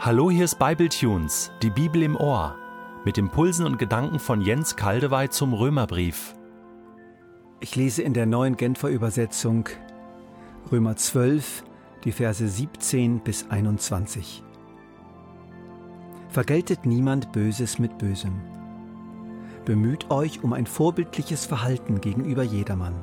Hallo, 0.00 0.30
hier 0.30 0.44
ist 0.44 0.60
Bibletunes, 0.60 1.50
die 1.60 1.70
Bibel 1.70 2.04
im 2.04 2.14
Ohr, 2.14 2.54
mit 3.04 3.18
Impulsen 3.18 3.66
und 3.66 3.80
Gedanken 3.80 4.20
von 4.20 4.40
Jens 4.40 4.76
Kaldewey 4.76 5.28
zum 5.28 5.52
Römerbrief. 5.52 6.36
Ich 7.58 7.74
lese 7.74 8.02
in 8.02 8.14
der 8.14 8.24
neuen 8.24 8.56
Genfer 8.56 8.90
Übersetzung 8.90 9.68
Römer 10.70 10.94
12, 10.94 11.64
die 12.04 12.12
Verse 12.12 12.46
17 12.46 13.18
bis 13.18 13.50
21. 13.50 14.44
Vergeltet 16.28 16.86
niemand 16.86 17.32
Böses 17.32 17.80
mit 17.80 17.98
Bösem. 17.98 18.40
Bemüht 19.64 20.12
euch 20.12 20.44
um 20.44 20.52
ein 20.52 20.66
vorbildliches 20.66 21.44
Verhalten 21.44 22.00
gegenüber 22.00 22.44
jedermann. 22.44 22.94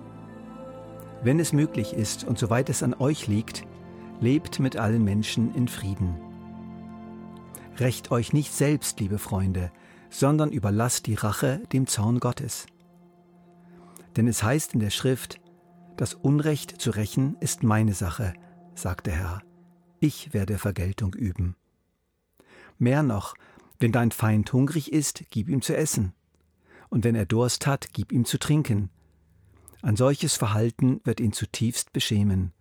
Wenn 1.23 1.41
es 1.41 1.51
möglich 1.51 1.93
ist 1.93 2.23
und 2.23 2.39
soweit 2.39 2.69
es 2.69 2.83
an 2.83 2.93
euch 2.93 3.27
liegt, 3.27 3.65
lebt 4.21 4.61
mit 4.61 4.77
allen 4.77 5.03
Menschen 5.03 5.53
in 5.55 5.67
Frieden. 5.67 6.24
Rächt 7.77 8.11
euch 8.11 8.31
nicht 8.31 8.53
selbst, 8.53 8.99
liebe 8.99 9.17
Freunde, 9.17 9.71
sondern 10.09 10.51
überlasst 10.51 11.07
die 11.07 11.15
Rache 11.15 11.61
dem 11.73 11.87
Zorn 11.87 12.19
Gottes. 12.19 12.67
Denn 14.15 14.27
es 14.27 14.43
heißt 14.43 14.73
in 14.73 14.79
der 14.79 14.91
Schrift, 14.91 15.41
das 15.97 16.13
Unrecht 16.13 16.81
zu 16.81 16.91
rächen 16.91 17.35
ist 17.41 17.63
meine 17.63 17.93
Sache, 17.93 18.33
sagt 18.75 19.07
der 19.07 19.15
Herr. 19.15 19.41
Ich 19.99 20.33
werde 20.33 20.57
Vergeltung 20.57 21.13
üben. 21.13 21.55
Mehr 22.77 23.03
noch, 23.03 23.35
wenn 23.79 23.91
dein 23.91 24.11
Feind 24.11 24.51
hungrig 24.53 24.91
ist, 24.91 25.25
gib 25.29 25.49
ihm 25.49 25.61
zu 25.61 25.75
essen. 25.75 26.13
Und 26.89 27.03
wenn 27.03 27.15
er 27.15 27.25
Durst 27.25 27.67
hat, 27.67 27.89
gib 27.93 28.11
ihm 28.11 28.25
zu 28.25 28.37
trinken. 28.37 28.89
Ein 29.81 29.95
solches 29.97 30.35
Verhalten 30.35 31.01
wird 31.03 31.19
ihn 31.19 31.33
zutiefst 31.33 31.91
beschämen. 31.91 32.53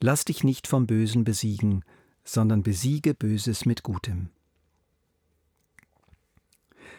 Lass 0.00 0.24
dich 0.24 0.42
nicht 0.42 0.66
vom 0.66 0.86
Bösen 0.86 1.24
besiegen, 1.24 1.84
sondern 2.30 2.62
besiege 2.62 3.12
Böses 3.12 3.66
mit 3.66 3.82
Gutem. 3.82 4.28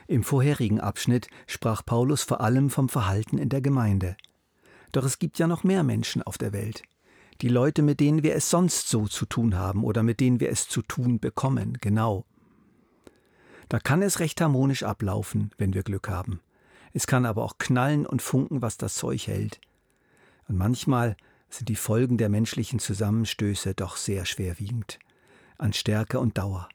Im 0.08 0.24
vorherigen 0.24 0.82
Abschnitt 0.82 1.30
sprach 1.48 1.86
Paulus 1.86 2.24
vor 2.24 2.42
allem 2.42 2.70
vom 2.70 2.90
Verhalten 2.90 3.38
in 3.38 3.48
der 3.48 3.62
Gemeinde. 3.62 4.18
Doch 4.92 5.06
es 5.06 5.20
gibt 5.20 5.40
ja 5.40 5.48
noch 5.48 5.64
mehr 5.64 5.84
Menschen 5.84 6.22
auf 6.22 6.38
der 6.38 6.52
Welt. 6.52 6.84
Die 7.40 7.48
Leute, 7.48 7.82
mit 7.82 8.02
denen 8.02 8.24
wir 8.24 8.36
es 8.36 8.50
sonst 8.50 8.90
so 8.90 9.08
zu 9.08 9.26
tun 9.26 9.56
haben 9.56 9.86
oder 9.86 10.04
mit 10.04 10.20
denen 10.20 10.42
wir 10.42 10.50
es 10.50 10.68
zu 10.68 10.82
tun 10.82 11.22
bekommen, 11.22 11.78
genau. 11.80 12.26
Da 13.70 13.80
kann 13.80 14.02
es 14.02 14.20
recht 14.20 14.42
harmonisch 14.42 14.84
ablaufen, 14.84 15.52
wenn 15.58 15.74
wir 15.74 15.84
Glück 15.84 16.10
haben. 16.10 16.42
Es 16.92 17.08
kann 17.08 17.26
aber 17.26 17.44
auch 17.44 17.58
knallen 17.58 18.06
und 18.06 18.22
funken, 18.22 18.62
was 18.62 18.76
das 18.76 18.96
Zeug 18.96 19.28
hält. 19.28 19.62
Und 20.50 20.58
manchmal 20.58 21.16
sind 21.48 21.70
die 21.70 21.78
Folgen 21.78 22.18
der 22.18 22.28
menschlichen 22.28 22.80
Zusammenstöße 22.80 23.76
doch 23.76 23.96
sehr 23.96 24.26
schwerwiegend 24.26 25.00
an 25.62 25.74
Stärke 25.74 26.20
und 26.20 26.38
Dauer. 26.38 26.70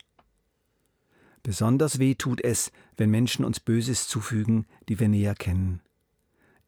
Besonders 1.43 1.99
weh 1.99 2.15
tut 2.15 2.43
es, 2.43 2.73
wenn 2.97 3.11
Menschen 3.11 3.45
uns 3.45 3.61
Böses 3.61 4.09
zufügen, 4.09 4.67
die 4.89 4.99
wir 4.99 5.09
näher 5.09 5.35
kennen. 5.35 5.81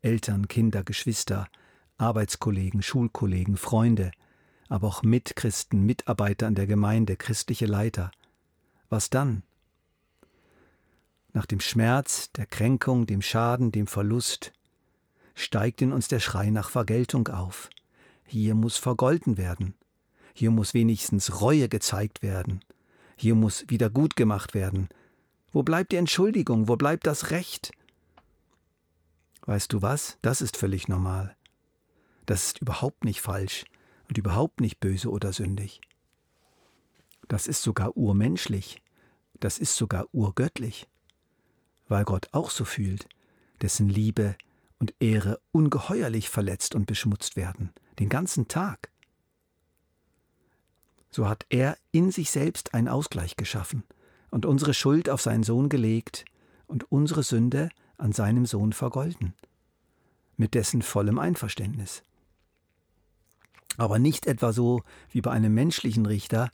Eltern, 0.02 0.46
Kinder, 0.46 0.84
Geschwister, 0.84 1.48
Arbeitskollegen, 1.96 2.82
Schulkollegen, 2.82 3.56
Freunde, 3.56 4.12
aber 4.68 4.86
auch 4.86 5.02
Mitchristen, 5.02 5.84
Mitarbeiter 5.84 6.46
an 6.46 6.54
der 6.54 6.66
Gemeinde, 6.66 7.16
christliche 7.16 7.66
Leiter. 7.66 8.10
Was 8.88 9.10
dann? 9.10 9.42
Nach 11.32 11.46
dem 11.46 11.60
Schmerz, 11.60 12.32
der 12.32 12.46
Kränkung, 12.46 13.06
dem 13.06 13.22
Schaden, 13.22 13.72
dem 13.72 13.86
Verlust 13.86 14.52
steigt 15.34 15.82
in 15.82 15.92
uns 15.92 16.08
der 16.08 16.20
Schrei 16.20 16.50
nach 16.50 16.70
Vergeltung 16.70 17.28
auf. 17.28 17.70
Hier 18.24 18.54
muss 18.54 18.76
vergolten 18.76 19.36
werden. 19.36 19.74
Hier 20.38 20.52
muss 20.52 20.72
wenigstens 20.72 21.40
Reue 21.40 21.68
gezeigt 21.68 22.22
werden. 22.22 22.60
Hier 23.16 23.34
muss 23.34 23.64
wieder 23.66 23.90
gut 23.90 24.14
gemacht 24.14 24.54
werden. 24.54 24.88
Wo 25.50 25.64
bleibt 25.64 25.90
die 25.90 25.96
Entschuldigung? 25.96 26.68
Wo 26.68 26.76
bleibt 26.76 27.08
das 27.08 27.32
Recht? 27.32 27.72
Weißt 29.46 29.72
du 29.72 29.82
was? 29.82 30.16
Das 30.22 30.40
ist 30.40 30.56
völlig 30.56 30.86
normal. 30.86 31.34
Das 32.24 32.46
ist 32.46 32.60
überhaupt 32.60 33.04
nicht 33.04 33.20
falsch 33.20 33.64
und 34.08 34.16
überhaupt 34.16 34.60
nicht 34.60 34.78
böse 34.78 35.10
oder 35.10 35.32
sündig. 35.32 35.80
Das 37.26 37.48
ist 37.48 37.64
sogar 37.64 37.96
urmenschlich. 37.96 38.80
Das 39.40 39.58
ist 39.58 39.74
sogar 39.74 40.06
urgöttlich. 40.12 40.86
Weil 41.88 42.04
Gott 42.04 42.28
auch 42.30 42.50
so 42.50 42.64
fühlt, 42.64 43.08
dessen 43.60 43.88
Liebe 43.88 44.36
und 44.78 44.94
Ehre 45.00 45.40
ungeheuerlich 45.50 46.28
verletzt 46.28 46.76
und 46.76 46.86
beschmutzt 46.86 47.34
werden, 47.34 47.72
den 47.98 48.08
ganzen 48.08 48.46
Tag 48.46 48.92
so 51.10 51.28
hat 51.28 51.46
er 51.48 51.76
in 51.92 52.10
sich 52.10 52.30
selbst 52.30 52.74
einen 52.74 52.88
Ausgleich 52.88 53.36
geschaffen 53.36 53.82
und 54.30 54.46
unsere 54.46 54.74
Schuld 54.74 55.08
auf 55.08 55.22
seinen 55.22 55.42
Sohn 55.42 55.68
gelegt 55.68 56.24
und 56.66 56.90
unsere 56.90 57.22
Sünde 57.22 57.70
an 57.96 58.12
seinem 58.12 58.46
Sohn 58.46 58.72
vergolden, 58.72 59.34
mit 60.36 60.54
dessen 60.54 60.82
vollem 60.82 61.18
Einverständnis. 61.18 62.02
Aber 63.76 63.98
nicht 63.98 64.26
etwa 64.26 64.52
so 64.52 64.82
wie 65.10 65.20
bei 65.20 65.30
einem 65.30 65.54
menschlichen 65.54 66.06
Richter, 66.06 66.50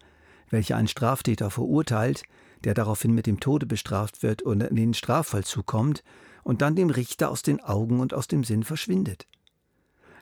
welcher 0.51 0.77
einen 0.77 0.89
Straftäter 0.89 1.51
verurteilt, 1.51 2.23
der 2.65 2.75
daraufhin 2.75 3.13
mit 3.13 3.27
dem 3.27 3.41
Tode 3.41 3.67
bestraft 3.67 4.23
wird 4.23 4.43
und 4.43 4.63
in 4.63 4.77
den 4.77 4.95
Strafvollzug 4.95 5.67
kommt 5.67 6.03
und 6.43 6.63
dann 6.63 6.77
dem 6.77 6.91
Richter 6.91 7.31
aus 7.31 7.43
den 7.43 7.61
Augen 7.61 8.01
und 8.01 8.15
aus 8.15 8.29
dem 8.29 8.45
Sinn 8.45 8.63
verschwindet. 8.63 9.27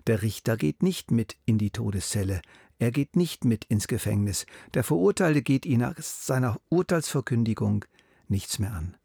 Der 0.06 0.22
Richter 0.22 0.56
geht 0.56 0.82
nicht 0.82 1.10
mit 1.10 1.37
in 1.44 1.59
die 1.59 1.70
Todeszelle, 1.70 2.43
er 2.78 2.91
geht 2.91 3.16
nicht 3.16 3.44
mit 3.44 3.65
ins 3.66 3.87
Gefängnis. 3.87 4.47
Der 4.75 4.84
Verurteilte 4.84 5.43
geht 5.43 5.66
ihn 5.66 5.81
nach 5.81 5.97
seiner 5.99 6.60
Urteilsverkündigung 6.69 7.84
nichts 8.28 8.59
mehr 8.59 8.72
an. 8.72 8.97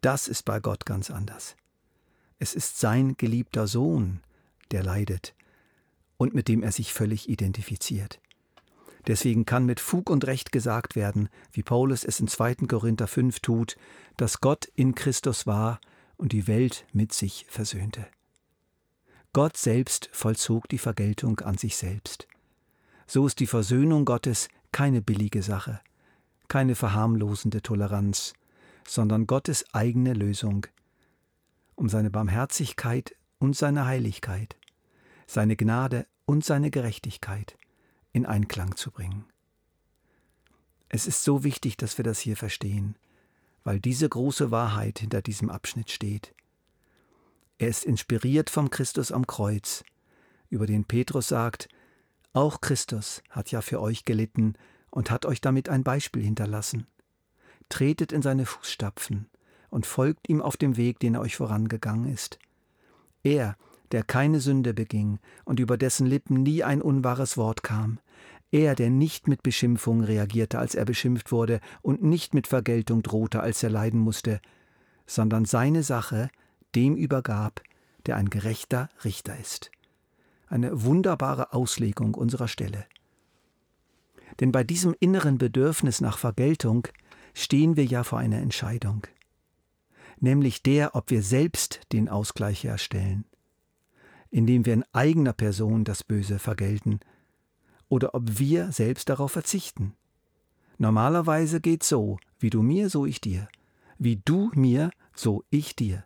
Das 0.00 0.28
ist 0.28 0.44
bei 0.44 0.60
Gott 0.60 0.84
ganz 0.84 1.10
anders. 1.10 1.56
Es 2.38 2.54
ist 2.54 2.78
sein 2.78 3.16
geliebter 3.16 3.66
Sohn, 3.66 4.20
der 4.70 4.82
leidet 4.82 5.34
und 6.16 6.34
mit 6.34 6.48
dem 6.48 6.62
er 6.62 6.72
sich 6.72 6.92
völlig 6.92 7.28
identifiziert. 7.28 8.20
Deswegen 9.06 9.44
kann 9.44 9.66
mit 9.66 9.80
Fug 9.80 10.08
und 10.10 10.26
Recht 10.26 10.50
gesagt 10.50 10.96
werden, 10.96 11.28
wie 11.52 11.62
Paulus 11.62 12.04
es 12.04 12.20
in 12.20 12.28
2. 12.28 12.54
Korinther 12.68 13.06
5 13.06 13.40
tut, 13.40 13.76
dass 14.16 14.40
Gott 14.40 14.66
in 14.74 14.94
Christus 14.94 15.46
war 15.46 15.80
und 16.16 16.32
die 16.32 16.46
Welt 16.46 16.86
mit 16.92 17.12
sich 17.12 17.46
versöhnte. 17.48 18.06
Gott 19.32 19.56
selbst 19.56 20.08
vollzog 20.12 20.68
die 20.68 20.78
Vergeltung 20.78 21.40
an 21.40 21.58
sich 21.58 21.76
selbst. 21.76 22.28
So 23.06 23.26
ist 23.26 23.40
die 23.40 23.46
Versöhnung 23.46 24.04
Gottes 24.04 24.48
keine 24.72 25.02
billige 25.02 25.42
Sache, 25.42 25.80
keine 26.48 26.74
verharmlosende 26.74 27.62
Toleranz, 27.62 28.34
sondern 28.86 29.26
Gottes 29.26 29.64
eigene 29.72 30.14
Lösung, 30.14 30.66
um 31.74 31.88
seine 31.88 32.10
Barmherzigkeit 32.10 33.14
und 33.38 33.56
seine 33.56 33.86
Heiligkeit, 33.86 34.56
seine 35.26 35.56
Gnade 35.56 36.06
und 36.24 36.44
seine 36.44 36.70
Gerechtigkeit 36.70 37.56
in 38.12 38.26
Einklang 38.26 38.76
zu 38.76 38.90
bringen. 38.90 39.26
Es 40.88 41.06
ist 41.06 41.24
so 41.24 41.44
wichtig, 41.44 41.76
dass 41.76 41.98
wir 41.98 42.04
das 42.04 42.20
hier 42.20 42.36
verstehen, 42.36 42.96
weil 43.64 43.80
diese 43.80 44.08
große 44.08 44.50
Wahrheit 44.50 45.00
hinter 45.00 45.22
diesem 45.22 45.50
Abschnitt 45.50 45.90
steht. 45.90 46.34
Er 47.58 47.68
ist 47.68 47.84
inspiriert 47.84 48.50
vom 48.50 48.70
Christus 48.70 49.10
am 49.10 49.26
Kreuz, 49.26 49.84
über 50.50 50.66
den 50.66 50.84
Petrus 50.84 51.28
sagt, 51.28 51.68
auch 52.34 52.60
Christus 52.60 53.22
hat 53.30 53.52
ja 53.52 53.62
für 53.62 53.80
euch 53.80 54.04
gelitten 54.04 54.54
und 54.90 55.10
hat 55.10 55.24
euch 55.24 55.40
damit 55.40 55.68
ein 55.68 55.84
Beispiel 55.84 56.22
hinterlassen. 56.22 56.86
Tretet 57.68 58.12
in 58.12 58.22
seine 58.22 58.44
Fußstapfen 58.44 59.30
und 59.70 59.86
folgt 59.86 60.28
ihm 60.28 60.42
auf 60.42 60.56
dem 60.56 60.76
Weg, 60.76 60.98
den 60.98 61.14
er 61.14 61.20
euch 61.20 61.36
vorangegangen 61.36 62.12
ist. 62.12 62.40
Er, 63.22 63.56
der 63.92 64.02
keine 64.02 64.40
Sünde 64.40 64.74
beging 64.74 65.20
und 65.44 65.60
über 65.60 65.76
dessen 65.78 66.06
Lippen 66.06 66.42
nie 66.42 66.64
ein 66.64 66.82
unwahres 66.82 67.36
Wort 67.36 67.62
kam, 67.62 68.00
er, 68.50 68.74
der 68.74 68.90
nicht 68.90 69.28
mit 69.28 69.42
Beschimpfung 69.44 70.02
reagierte, 70.02 70.58
als 70.58 70.74
er 70.74 70.84
beschimpft 70.84 71.32
wurde, 71.32 71.60
und 71.82 72.02
nicht 72.02 72.34
mit 72.34 72.46
Vergeltung 72.46 73.02
drohte, 73.02 73.40
als 73.40 73.62
er 73.62 73.70
leiden 73.70 74.00
musste, 74.00 74.40
sondern 75.06 75.44
seine 75.44 75.82
Sache 75.82 76.30
dem 76.74 76.96
übergab, 76.96 77.62
der 78.06 78.16
ein 78.16 78.30
gerechter 78.30 78.88
Richter 79.04 79.36
ist 79.38 79.70
eine 80.54 80.84
wunderbare 80.84 81.52
Auslegung 81.52 82.14
unserer 82.14 82.46
Stelle. 82.46 82.86
Denn 84.38 84.52
bei 84.52 84.62
diesem 84.62 84.94
inneren 85.00 85.36
Bedürfnis 85.36 86.00
nach 86.00 86.16
Vergeltung 86.16 86.86
stehen 87.34 87.76
wir 87.76 87.84
ja 87.84 88.04
vor 88.04 88.20
einer 88.20 88.38
Entscheidung, 88.38 89.04
nämlich 90.20 90.62
der, 90.62 90.94
ob 90.94 91.10
wir 91.10 91.22
selbst 91.22 91.80
den 91.92 92.08
Ausgleich 92.08 92.62
herstellen, 92.62 93.24
indem 94.30 94.64
wir 94.64 94.74
in 94.74 94.84
eigener 94.92 95.32
Person 95.32 95.82
das 95.82 96.04
Böse 96.04 96.38
vergelten, 96.38 97.00
oder 97.88 98.14
ob 98.14 98.38
wir 98.38 98.70
selbst 98.72 99.08
darauf 99.08 99.32
verzichten. 99.32 99.94
Normalerweise 100.78 101.60
geht 101.60 101.82
so, 101.82 102.18
wie 102.38 102.50
du 102.50 102.62
mir, 102.62 102.90
so 102.90 103.06
ich 103.06 103.20
dir, 103.20 103.48
wie 103.98 104.22
du 104.24 104.50
mir, 104.54 104.90
so 105.14 105.44
ich 105.50 105.74
dir. 105.74 106.04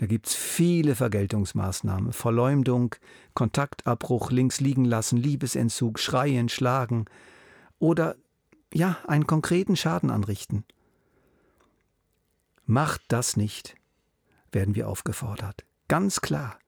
Da 0.00 0.06
gibt 0.06 0.28
es 0.28 0.34
viele 0.34 0.94
Vergeltungsmaßnahmen. 0.94 2.14
Verleumdung, 2.14 2.94
Kontaktabbruch, 3.34 4.30
links 4.30 4.58
liegen 4.58 4.86
lassen, 4.86 5.18
Liebesentzug, 5.18 5.98
Schreien, 5.98 6.48
Schlagen. 6.48 7.04
Oder 7.78 8.16
ja, 8.72 8.96
einen 9.06 9.26
konkreten 9.26 9.76
Schaden 9.76 10.08
anrichten. 10.08 10.64
Macht 12.64 13.02
das 13.08 13.36
nicht, 13.36 13.74
werden 14.52 14.74
wir 14.74 14.88
aufgefordert. 14.88 15.66
Ganz 15.86 16.22
klar. 16.22 16.58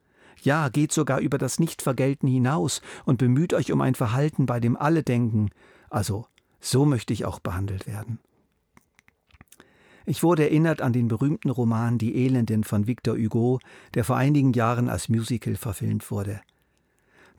Ja, 0.43 0.69
geht 0.69 0.93
sogar 0.93 1.20
über 1.20 1.38
das 1.38 1.58
Nichtvergelten 1.58 2.29
hinaus 2.29 2.82
und 3.06 3.17
bemüht 3.17 3.55
euch 3.55 3.73
um 3.73 3.81
ein 3.81 3.94
Verhalten, 3.94 4.44
bei 4.44 4.61
dem 4.61 4.76
alle 4.76 5.02
denken, 5.02 5.49
also 5.88 6.26
so 6.61 6.84
möchte 6.84 7.14
ich 7.14 7.25
auch 7.25 7.40
behandelt 7.40 7.87
werden. 7.87 8.19
Ich 10.06 10.22
wurde 10.22 10.44
erinnert 10.44 10.82
an 10.82 10.93
den 10.93 11.08
berühmten 11.08 11.50
Roman 11.50 11.99
Die 11.99 12.25
Elenden 12.25 12.64
von 12.64 12.87
Victor 12.87 13.16
Hugo, 13.16 13.60
der 13.94 14.04
vor 14.04 14.16
einigen 14.16 14.52
Jahren 14.52 14.88
als 14.88 15.08
Musical 15.08 15.56
verfilmt 15.56 16.10
wurde. 16.10 16.40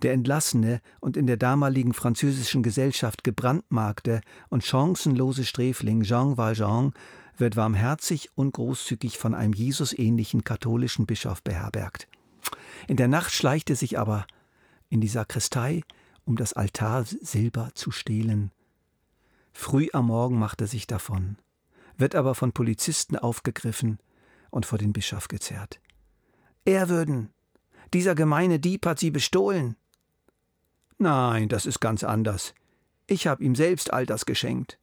Der 0.01 0.13
entlassene 0.13 0.81
und 1.00 1.15
in 1.18 1.27
der 1.27 1.38
damaligen 1.38 1.94
französischen 1.94 2.63
Gesellschaft 2.63 3.24
gebrandmarkte 3.24 4.21
und 4.50 4.63
chancenlose 4.63 5.45
Sträfling 5.45 6.04
Jean 6.04 6.38
Valjean 6.38 6.94
wird 7.38 7.56
warmherzig 7.56 8.30
und 8.36 8.54
großzügig 8.54 9.18
von 9.18 9.33
einem 9.33 9.54
Jesusähnlichen 9.54 10.44
katholischen 10.44 11.06
Bischof 11.06 11.42
beherbergt. 11.42 12.07
In 12.88 12.98
der 12.98 13.07
Nacht 13.07 13.31
schleicht 13.31 13.69
er 13.69 13.75
sich 13.75 13.98
aber 13.98 14.25
in 14.89 15.01
die 15.01 15.07
Sakristei, 15.07 15.83
um 16.25 16.36
das 16.36 16.54
Altarsilber 16.54 17.71
zu 17.74 17.92
stehlen. 17.92 18.51
Früh 19.51 19.88
am 19.94 20.07
Morgen 20.07 20.38
macht 20.38 20.62
er 20.62 20.68
sich 20.68 20.88
davon, 20.88 21.38
wird 21.98 22.16
aber 22.16 22.36
von 22.36 22.51
Polizisten 22.51 23.18
aufgegriffen 23.18 24.00
und 24.50 24.66
vor 24.66 24.78
den 24.78 24.94
Bischof 24.94 25.28
gezerrt. 25.28 25.80
Ehrwürden, 26.66 27.30
dieser 27.94 28.16
gemeine 28.16 28.60
Dieb 28.60 28.86
hat 28.86 29.00
sie 29.00 29.12
bestohlen. 29.12 29.75
Nein, 30.98 31.50
das 31.50 31.66
ist 31.66 31.80
ganz 31.80 32.04
anders. 32.04 32.54
Ich 33.07 33.28
habe 33.28 33.44
ihm 33.44 33.56
selbst 33.56 33.92
all 33.92 34.06
das 34.06 34.25
geschenkt. 34.25 34.80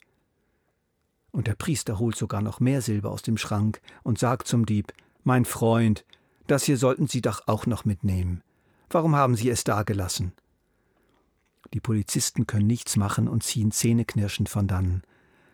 Und 1.31 1.47
der 1.47 1.55
Priester 1.55 1.99
holt 1.99 2.15
sogar 2.15 2.41
noch 2.41 2.59
mehr 2.59 2.81
Silber 2.81 3.11
aus 3.11 3.21
dem 3.21 3.37
Schrank 3.37 3.81
und 4.03 4.19
sagt 4.19 4.47
zum 4.47 4.65
Dieb 4.65 4.93
Mein 5.23 5.45
Freund, 5.45 6.05
das 6.47 6.63
hier 6.63 6.77
sollten 6.77 7.07
Sie 7.07 7.21
doch 7.21 7.47
auch 7.47 7.65
noch 7.65 7.85
mitnehmen. 7.85 8.43
Warum 8.89 9.15
haben 9.15 9.35
Sie 9.35 9.49
es 9.49 9.63
dagelassen? 9.63 10.33
Die 11.73 11.79
Polizisten 11.79 12.47
können 12.47 12.67
nichts 12.67 12.97
machen 12.97 13.27
und 13.27 13.43
ziehen 13.43 13.71
zähneknirschend 13.71 14.49
von 14.49 14.67
dannen, 14.67 15.03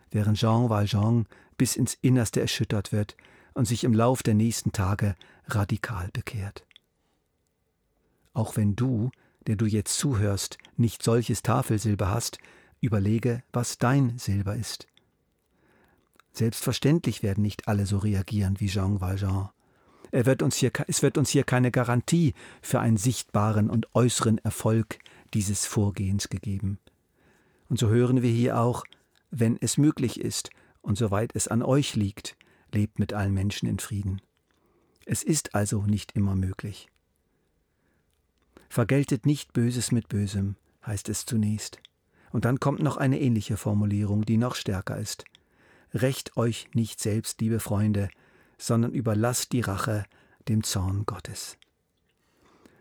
während 0.09 0.38
Jean 0.38 0.69
Valjean 0.69 1.27
bis 1.57 1.75
ins 1.75 1.98
Innerste 2.01 2.42
erschüttert 2.42 2.92
wird 2.92 3.15
und 3.54 3.65
sich 3.65 3.83
im 3.83 3.94
Lauf 3.94 4.24
der 4.24 4.33
nächsten 4.33 4.71
Tage 4.71 5.15
radikal 5.48 6.09
bekehrt. 6.13 6.65
Auch 8.33 8.56
wenn 8.56 8.75
du, 8.75 9.12
der 9.48 9.56
du 9.56 9.65
jetzt 9.65 9.98
zuhörst, 9.98 10.57
nicht 10.75 11.04
solches 11.04 11.42
Tafelsilber 11.42 12.09
hast, 12.09 12.38
überlege, 12.81 13.42
was 13.51 13.77
dein 13.77 14.18
Silber 14.19 14.56
ist. 14.56 14.88
Selbstverständlich 16.33 17.24
werden 17.24 17.42
nicht 17.42 17.68
alle 17.68 17.88
so 17.88 17.98
reagieren 17.98 18.59
wie 18.59 18.68
Jean 18.68 19.01
Valjean. 19.01 19.50
Er 20.12 20.25
wird 20.25 20.44
uns 20.44 20.56
hier, 20.56 20.71
es 20.88 21.01
wird 21.01 21.18
uns 21.18 21.31
hier 21.31 21.44
keine 21.44 21.71
Garantie 21.71 22.36
für 22.62 22.80
einen 22.80 22.98
sichtbaren 22.98 23.69
und 23.69 23.94
äußeren 23.95 24.38
Erfolg 24.38 25.00
dieses 25.33 25.65
Vorgehens 25.65 26.30
gegeben. 26.30 26.77
Und 27.69 27.80
so 27.80 27.89
hören 27.89 28.21
wir 28.21 28.30
hier 28.30 28.59
auch, 28.59 28.83
wenn 29.31 29.57
es 29.59 29.77
möglich 29.77 30.21
ist 30.21 30.51
und 30.87 30.97
soweit 30.97 31.35
es 31.35 31.49
an 31.49 31.63
euch 31.63 31.97
liegt, 31.97 32.37
lebt 32.71 32.97
mit 32.97 33.11
allen 33.11 33.33
Menschen 33.33 33.67
in 33.67 33.77
Frieden. 33.77 34.21
Es 35.05 35.21
ist 35.21 35.53
also 35.53 35.81
nicht 35.81 36.13
immer 36.13 36.33
möglich. 36.33 36.87
Vergeltet 38.69 39.25
nicht 39.25 39.51
Böses 39.51 39.91
mit 39.91 40.07
Bösem, 40.07 40.55
heißt 40.85 41.09
es 41.09 41.25
zunächst. 41.25 41.81
Und 42.31 42.45
dann 42.45 42.61
kommt 42.61 42.79
noch 42.81 42.95
eine 42.95 43.19
ähnliche 43.19 43.57
Formulierung, 43.57 44.23
die 44.23 44.37
noch 44.37 44.55
stärker 44.55 44.97
ist. 44.97 45.25
Recht 45.93 46.37
euch 46.37 46.69
nicht 46.73 47.01
selbst, 47.01 47.41
liebe 47.41 47.59
Freunde, 47.59 48.07
sondern 48.57 48.93
überlasst 48.93 49.51
die 49.51 49.61
Rache 49.61 50.05
dem 50.47 50.63
Zorn 50.63 51.05
Gottes. 51.05 51.57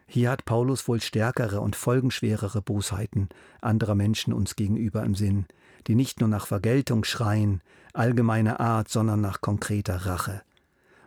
Hier 0.07 0.31
hat 0.31 0.45
Paulus 0.45 0.87
wohl 0.87 1.01
stärkere 1.01 1.61
und 1.61 1.75
folgenschwerere 1.75 2.63
Bosheiten 2.63 3.31
anderer 3.61 3.97
Menschen 3.97 4.33
uns 4.33 4.55
gegenüber 4.55 5.03
im 5.03 5.17
Sinn, 5.17 5.47
die 5.87 5.95
nicht 5.95 6.21
nur 6.21 6.29
nach 6.29 6.47
Vergeltung 6.47 7.05
schreien, 7.05 7.63
allgemeiner 7.93 8.61
Art, 8.61 8.89
sondern 8.89 9.21
nach 9.21 9.41
konkreter 9.41 10.07
Rache. 10.07 10.43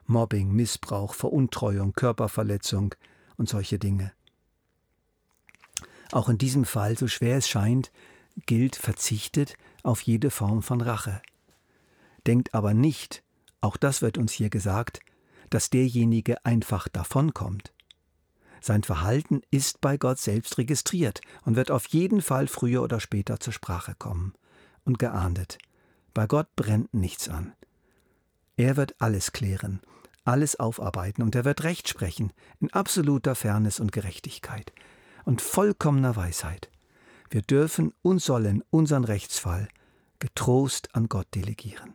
Mobbing, 0.05 0.51
Missbrauch, 0.51 1.13
Veruntreuung, 1.13 1.93
Körperverletzung 1.93 2.95
und 3.37 3.49
solche 3.49 3.77
Dinge. 3.77 4.11
Auch 6.11 6.29
in 6.29 6.37
diesem 6.37 6.65
Fall, 6.65 6.97
so 6.97 7.07
schwer 7.07 7.37
es 7.37 7.47
scheint, 7.47 7.91
gilt 8.47 8.75
verzichtet 8.75 9.55
auf 9.83 10.01
jede 10.01 10.31
Form 10.31 10.63
von 10.63 10.81
Rache. 10.81 11.21
Denkt 12.25 12.55
aber 12.55 12.73
nicht, 12.73 13.23
auch 13.61 13.77
das 13.77 14.01
wird 14.01 14.17
uns 14.17 14.31
hier 14.31 14.49
gesagt, 14.49 15.01
dass 15.51 15.69
derjenige 15.69 16.43
einfach 16.45 16.87
davonkommt. 16.87 17.73
Sein 18.61 18.83
Verhalten 18.83 19.41
ist 19.51 19.81
bei 19.81 19.97
Gott 19.97 20.19
selbst 20.19 20.57
registriert 20.57 21.21
und 21.45 21.55
wird 21.55 21.71
auf 21.71 21.87
jeden 21.87 22.21
Fall 22.21 22.47
früher 22.47 22.81
oder 22.81 22.99
später 22.99 23.39
zur 23.39 23.53
Sprache 23.53 23.95
kommen 23.97 24.33
und 24.85 24.99
geahndet. 24.99 25.57
Bei 26.13 26.27
Gott 26.27 26.47
brennt 26.55 26.93
nichts 26.93 27.29
an. 27.29 27.53
Er 28.57 28.75
wird 28.75 28.99
alles 28.99 29.31
klären, 29.31 29.79
alles 30.25 30.59
aufarbeiten 30.59 31.21
und 31.21 31.35
er 31.35 31.45
wird 31.45 31.63
Recht 31.63 31.87
sprechen, 31.87 32.33
in 32.59 32.71
absoluter 32.73 33.35
Fairness 33.35 33.79
und 33.79 33.91
Gerechtigkeit 33.91 34.73
und 35.25 35.41
vollkommener 35.41 36.15
Weisheit. 36.15 36.69
Wir 37.29 37.41
dürfen 37.41 37.93
und 38.01 38.21
sollen 38.21 38.63
unseren 38.69 39.03
Rechtsfall 39.03 39.67
getrost 40.19 40.93
an 40.93 41.07
Gott 41.07 41.27
delegieren. 41.35 41.93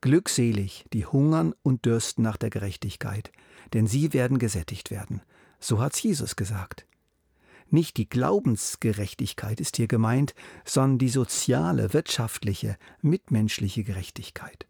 Glückselig, 0.00 0.86
die 0.92 1.04
hungern 1.04 1.54
und 1.62 1.84
dürsten 1.84 2.22
nach 2.22 2.36
der 2.36 2.50
Gerechtigkeit, 2.50 3.32
denn 3.74 3.86
sie 3.86 4.12
werden 4.12 4.38
gesättigt 4.38 4.90
werden. 4.90 5.22
So 5.60 5.80
hat's 5.80 6.02
Jesus 6.02 6.36
gesagt. 6.36 6.86
Nicht 7.70 7.96
die 7.96 8.08
Glaubensgerechtigkeit 8.08 9.60
ist 9.60 9.76
hier 9.76 9.88
gemeint, 9.88 10.34
sondern 10.64 10.98
die 10.98 11.08
soziale, 11.08 11.92
wirtschaftliche, 11.92 12.78
mitmenschliche 13.02 13.84
Gerechtigkeit. 13.84 14.66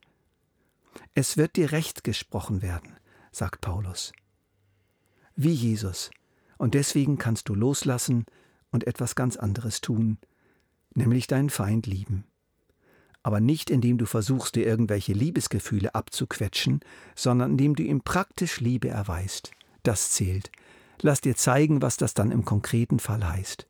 Es 1.14 1.36
wird 1.36 1.56
dir 1.56 1.72
Recht 1.72 2.02
gesprochen 2.02 2.62
werden, 2.62 2.96
sagt 3.30 3.60
Paulus. 3.60 4.12
Wie 5.36 5.52
Jesus. 5.52 6.10
Und 6.56 6.74
deswegen 6.74 7.19
kannst 7.19 7.48
du 7.48 7.55
loslassen 7.55 8.26
und 8.72 8.86
etwas 8.86 9.14
ganz 9.14 9.36
anderes 9.36 9.81
tun, 9.81 10.19
nämlich 10.94 11.28
deinen 11.28 11.50
Feind 11.50 11.86
lieben 11.86 12.24
aber 13.28 13.40
nicht 13.40 13.69
indem 13.69 13.98
du 13.98 14.06
versuchst, 14.06 14.55
dir 14.55 14.64
irgendwelche 14.64 15.12
Liebesgefühle 15.12 15.94
abzuquetschen, 15.94 16.81
sondern 17.14 17.50
indem 17.52 17.74
du 17.74 17.82
ihm 17.82 18.00
praktisch 18.00 18.60
Liebe 18.60 18.88
erweist. 18.88 19.50
Das 19.82 20.12
zählt. 20.12 20.50
Lass 21.00 21.20
dir 21.20 21.36
zeigen, 21.36 21.82
was 21.82 21.96
das 21.96 22.14
dann 22.14 22.31
im 22.31 22.44
konkreten 22.44 22.98
Fall 22.98 23.28
heißt. 23.28 23.67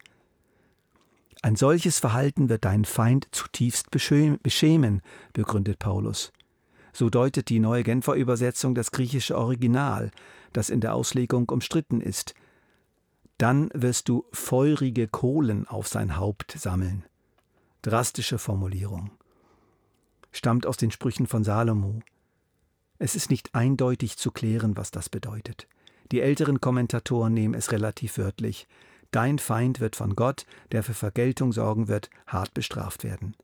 Ein 1.43 1.57
solches 1.57 1.99
Verhalten 1.99 2.49
wird 2.49 2.65
deinen 2.65 2.85
Feind 2.85 3.29
zutiefst 3.31 3.91
beschämen, 3.91 5.03
begründet 5.33 5.79
Paulus. 5.79 6.33
So 6.93 7.11
deutet 7.11 7.49
die 7.49 7.61
neue 7.61 7.85
Genfer 7.85 8.15
Übersetzung 8.15 8.75
das 8.75 8.91
griechische 8.91 9.37
Original, 9.39 10.11
das 10.53 10.69
in 10.71 10.81
der 10.81 10.95
Auslegung 10.95 11.49
umstritten 11.49 12.01
ist. 12.01 12.35
Dann 13.37 13.71
wirst 13.73 14.09
du 14.09 14.25
feurige 14.33 15.07
Kohlen 15.07 15.69
auf 15.69 15.87
sein 15.87 16.17
Haupt 16.17 16.57
sammeln. 16.59 17.05
Drastische 17.83 18.39
Formulierung 18.39 19.13
stammt 20.33 20.67
aus 20.67 20.77
den 20.77 20.91
Sprüchen 20.91 21.27
von 21.27 21.45
Salomo. 21.45 22.01
Es 22.99 23.15
ist 23.15 23.31
nicht 23.31 23.55
eindeutig 23.55 24.17
zu 24.17 24.33
klären, 24.33 24.77
was 24.77 24.91
das 24.91 25.09
bedeutet. 25.09 25.69
Die 26.13 26.21
älteren 26.21 26.61
Kommentatoren 26.61 27.35
nehmen 27.35 27.55
es 27.55 27.73
relativ 27.73 28.19
wörtlich. 28.19 28.67
Dein 29.11 29.39
Feind 29.39 29.81
wird 29.81 29.97
von 29.97 30.17
Gott, 30.17 30.47
der 30.73 30.83
für 30.83 30.95
Vergeltung 30.95 31.53
sorgen 31.53 31.89
wird, 31.89 32.11
hart 32.27 32.55
bestraft 32.55 33.05
werden. 33.05 33.37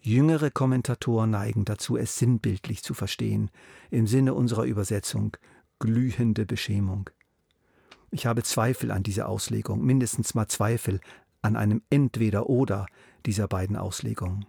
Jüngere 0.00 0.50
Kommentatoren 0.50 1.30
neigen 1.30 1.64
dazu, 1.64 1.96
es 1.96 2.18
sinnbildlich 2.18 2.82
zu 2.82 2.94
verstehen, 2.94 3.50
im 3.90 4.06
Sinne 4.06 4.34
unserer 4.34 4.64
Übersetzung 4.64 5.36
glühende 5.78 6.46
Beschämung. 6.46 7.10
Ich 8.10 8.26
habe 8.26 8.42
Zweifel 8.42 8.90
an 8.90 9.02
dieser 9.02 9.28
Auslegung, 9.28 9.84
mindestens 9.84 10.34
mal 10.34 10.48
Zweifel 10.48 11.00
an 11.42 11.56
einem 11.56 11.82
Entweder 11.90 12.48
oder 12.48 12.86
dieser 13.26 13.48
beiden 13.48 13.76
Auslegungen. 13.76 14.46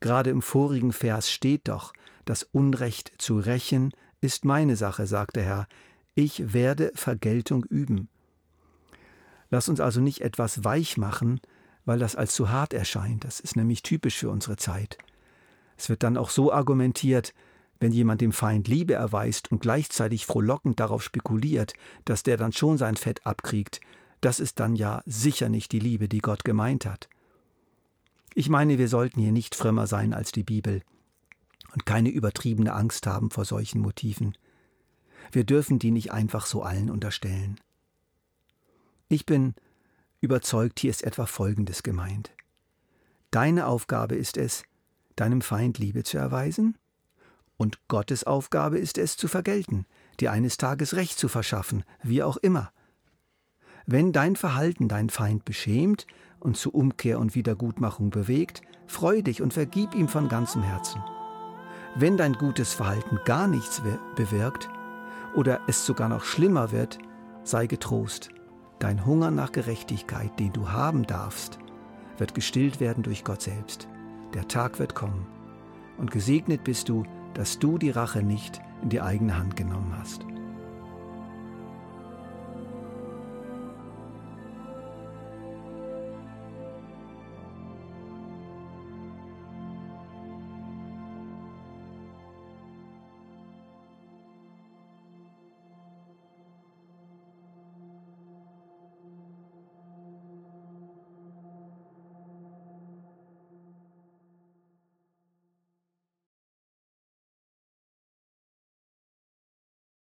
Gerade 0.00 0.30
im 0.30 0.42
vorigen 0.42 0.92
Vers 0.92 1.30
steht 1.30 1.68
doch, 1.68 1.92
das 2.24 2.42
Unrecht 2.42 3.12
zu 3.18 3.38
rächen 3.38 3.92
ist 4.20 4.44
meine 4.44 4.76
Sache, 4.76 5.06
sagt 5.06 5.36
der 5.36 5.44
Herr, 5.44 5.68
ich 6.16 6.54
werde 6.54 6.90
Vergeltung 6.94 7.64
üben. 7.64 8.08
Lass 9.50 9.68
uns 9.68 9.80
also 9.80 10.00
nicht 10.00 10.22
etwas 10.22 10.64
weich 10.64 10.96
machen, 10.96 11.40
weil 11.84 11.98
das 11.98 12.16
als 12.16 12.34
zu 12.34 12.48
hart 12.48 12.72
erscheint, 12.72 13.22
das 13.24 13.38
ist 13.38 13.54
nämlich 13.54 13.82
typisch 13.82 14.16
für 14.16 14.30
unsere 14.30 14.56
Zeit. 14.56 14.98
Es 15.76 15.88
wird 15.88 16.02
dann 16.02 16.16
auch 16.16 16.30
so 16.30 16.52
argumentiert, 16.52 17.32
wenn 17.78 17.92
jemand 17.92 18.22
dem 18.22 18.32
Feind 18.32 18.66
Liebe 18.66 18.94
erweist 18.94 19.52
und 19.52 19.60
gleichzeitig 19.60 20.24
frohlockend 20.24 20.80
darauf 20.80 21.02
spekuliert, 21.02 21.74
dass 22.06 22.22
der 22.22 22.38
dann 22.38 22.52
schon 22.52 22.78
sein 22.78 22.96
Fett 22.96 23.24
abkriegt, 23.26 23.80
das 24.22 24.40
ist 24.40 24.58
dann 24.58 24.74
ja 24.74 25.02
sicher 25.04 25.50
nicht 25.50 25.70
die 25.72 25.78
Liebe, 25.78 26.08
die 26.08 26.20
Gott 26.20 26.44
gemeint 26.44 26.86
hat. 26.86 27.10
Ich 28.34 28.48
meine, 28.48 28.78
wir 28.78 28.88
sollten 28.88 29.20
hier 29.20 29.32
nicht 29.32 29.54
frömmer 29.54 29.86
sein 29.86 30.14
als 30.14 30.32
die 30.32 30.44
Bibel 30.44 30.80
und 31.74 31.84
keine 31.84 32.08
übertriebene 32.08 32.72
Angst 32.72 33.06
haben 33.06 33.30
vor 33.30 33.44
solchen 33.44 33.82
Motiven. 33.82 34.34
Wir 35.32 35.44
dürfen 35.44 35.78
die 35.78 35.90
nicht 35.90 36.12
einfach 36.12 36.46
so 36.46 36.62
allen 36.62 36.90
unterstellen. 36.90 37.60
Ich 39.08 39.26
bin 39.26 39.54
überzeugt, 40.20 40.80
hier 40.80 40.90
ist 40.90 41.04
etwa 41.04 41.26
Folgendes 41.26 41.82
gemeint. 41.82 42.32
Deine 43.30 43.66
Aufgabe 43.66 44.16
ist 44.16 44.36
es, 44.36 44.64
deinem 45.14 45.40
Feind 45.40 45.78
Liebe 45.78 46.02
zu 46.04 46.18
erweisen, 46.18 46.76
und 47.58 47.78
Gottes 47.88 48.24
Aufgabe 48.24 48.78
ist 48.78 48.98
es 48.98 49.16
zu 49.16 49.28
vergelten, 49.28 49.86
dir 50.20 50.30
eines 50.30 50.58
Tages 50.58 50.94
Recht 50.94 51.18
zu 51.18 51.28
verschaffen, 51.28 51.84
wie 52.02 52.22
auch 52.22 52.36
immer. 52.36 52.70
Wenn 53.86 54.12
dein 54.12 54.36
Verhalten 54.36 54.88
dein 54.88 55.08
Feind 55.08 55.44
beschämt 55.44 56.06
und 56.40 56.56
zu 56.56 56.72
Umkehr 56.72 57.18
und 57.18 57.34
Wiedergutmachung 57.34 58.10
bewegt, 58.10 58.62
freu 58.86 59.22
dich 59.22 59.40
und 59.40 59.54
vergib 59.54 59.94
ihm 59.94 60.08
von 60.08 60.28
ganzem 60.28 60.62
Herzen. 60.62 61.02
Wenn 61.94 62.16
dein 62.16 62.34
gutes 62.34 62.74
Verhalten 62.74 63.18
gar 63.24 63.46
nichts 63.46 63.80
bewirkt 64.16 64.68
oder 65.36 65.60
es 65.66 65.86
sogar 65.86 66.08
noch 66.08 66.24
schlimmer 66.24 66.72
wird, 66.72 66.98
sei 67.44 67.66
getrost. 67.66 68.30
Dein 68.78 69.06
Hunger 69.06 69.30
nach 69.30 69.52
Gerechtigkeit, 69.52 70.38
den 70.38 70.52
du 70.52 70.70
haben 70.70 71.06
darfst, 71.06 71.58
wird 72.18 72.34
gestillt 72.34 72.80
werden 72.80 73.02
durch 73.02 73.24
Gott 73.24 73.42
selbst. 73.42 73.88
Der 74.34 74.48
Tag 74.48 74.78
wird 74.78 74.94
kommen. 74.94 75.26
Und 75.98 76.10
gesegnet 76.10 76.64
bist 76.64 76.88
du, 76.88 77.04
dass 77.34 77.58
du 77.58 77.78
die 77.78 77.90
Rache 77.90 78.22
nicht 78.22 78.60
in 78.82 78.88
die 78.88 79.00
eigene 79.00 79.38
Hand 79.38 79.56
genommen 79.56 79.94
hast. 79.98 80.26